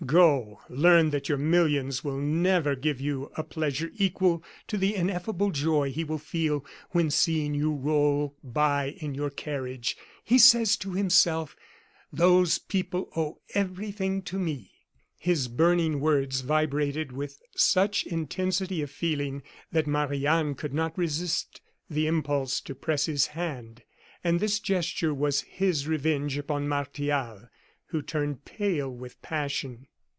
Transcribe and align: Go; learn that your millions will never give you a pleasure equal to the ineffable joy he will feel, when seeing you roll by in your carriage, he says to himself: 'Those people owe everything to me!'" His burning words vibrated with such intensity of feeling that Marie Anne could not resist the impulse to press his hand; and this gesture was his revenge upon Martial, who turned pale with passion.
Go; 0.03 0.59
learn 0.67 1.11
that 1.11 1.29
your 1.29 1.37
millions 1.37 2.03
will 2.03 2.17
never 2.17 2.75
give 2.75 2.99
you 2.99 3.31
a 3.37 3.43
pleasure 3.43 3.91
equal 3.95 4.43
to 4.67 4.75
the 4.75 4.95
ineffable 4.95 5.51
joy 5.51 5.91
he 5.91 6.03
will 6.03 6.17
feel, 6.17 6.65
when 6.89 7.11
seeing 7.11 7.53
you 7.53 7.71
roll 7.71 8.35
by 8.43 8.89
in 8.97 9.13
your 9.13 9.29
carriage, 9.29 9.95
he 10.23 10.39
says 10.39 10.75
to 10.77 10.93
himself: 10.93 11.55
'Those 12.11 12.57
people 12.57 13.09
owe 13.15 13.39
everything 13.53 14.23
to 14.23 14.39
me!'" 14.39 14.71
His 15.17 15.47
burning 15.47 15.99
words 16.01 16.41
vibrated 16.41 17.11
with 17.11 17.39
such 17.55 18.05
intensity 18.07 18.81
of 18.81 18.89
feeling 18.89 19.43
that 19.71 19.87
Marie 19.87 20.25
Anne 20.25 20.55
could 20.55 20.73
not 20.73 20.97
resist 20.97 21.61
the 21.89 22.07
impulse 22.07 22.59
to 22.61 22.73
press 22.75 23.05
his 23.05 23.27
hand; 23.27 23.83
and 24.23 24.39
this 24.39 24.59
gesture 24.59 25.13
was 25.13 25.41
his 25.41 25.87
revenge 25.87 26.39
upon 26.39 26.67
Martial, 26.67 27.43
who 27.89 28.01
turned 28.01 28.43
pale 28.45 28.89
with 28.93 29.21
passion. 29.21 29.87